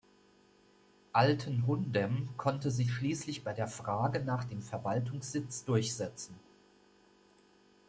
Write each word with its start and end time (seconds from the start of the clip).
Altenhundem 1.13 2.29
konnte 2.35 2.71
sich 2.71 2.91
schließlich 2.91 3.43
bei 3.43 3.53
der 3.53 3.67
Frage 3.67 4.19
nach 4.21 4.43
dem 4.45 4.63
Verwaltungssitz 4.63 5.63
durchsetzen. 5.63 6.39